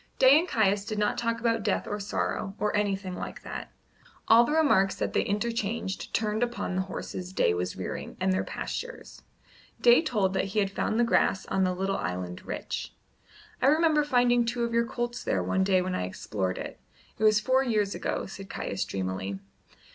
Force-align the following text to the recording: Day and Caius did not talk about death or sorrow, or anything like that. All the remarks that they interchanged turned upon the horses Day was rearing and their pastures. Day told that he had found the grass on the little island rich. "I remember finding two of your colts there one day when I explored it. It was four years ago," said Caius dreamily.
Day 0.17 0.39
and 0.39 0.47
Caius 0.47 0.83
did 0.83 0.97
not 0.97 1.19
talk 1.19 1.39
about 1.39 1.61
death 1.61 1.85
or 1.85 1.99
sorrow, 1.99 2.55
or 2.57 2.75
anything 2.75 3.13
like 3.15 3.43
that. 3.43 3.71
All 4.27 4.43
the 4.43 4.51
remarks 4.51 4.95
that 4.95 5.13
they 5.13 5.21
interchanged 5.21 6.11
turned 6.11 6.41
upon 6.41 6.75
the 6.75 6.81
horses 6.81 7.31
Day 7.31 7.53
was 7.53 7.75
rearing 7.75 8.17
and 8.19 8.33
their 8.33 8.43
pastures. 8.43 9.21
Day 9.79 10.01
told 10.01 10.33
that 10.33 10.45
he 10.45 10.57
had 10.59 10.71
found 10.71 10.99
the 10.99 11.03
grass 11.03 11.45
on 11.45 11.63
the 11.65 11.75
little 11.75 11.97
island 11.97 12.43
rich. 12.47 12.95
"I 13.61 13.67
remember 13.67 14.03
finding 14.03 14.43
two 14.43 14.63
of 14.63 14.73
your 14.73 14.87
colts 14.87 15.23
there 15.23 15.43
one 15.43 15.63
day 15.63 15.83
when 15.83 15.93
I 15.93 16.05
explored 16.05 16.57
it. 16.57 16.79
It 17.19 17.23
was 17.23 17.39
four 17.39 17.63
years 17.63 17.93
ago," 17.93 18.25
said 18.25 18.49
Caius 18.49 18.83
dreamily. 18.85 19.37